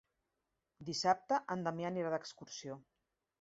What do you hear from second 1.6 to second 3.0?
Damià anirà d'excursió.